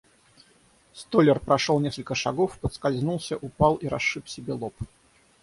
[0.95, 4.73] Столяр прошел несколько шагов, поскользнулся, упал и расшиб себе лоб.